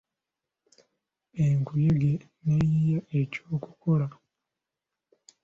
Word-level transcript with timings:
Enkuyege 1.45 2.13
ne 2.45 2.55
yiiya 2.69 2.99
eky'okukola. 3.19 4.07